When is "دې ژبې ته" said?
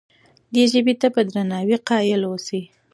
0.53-1.07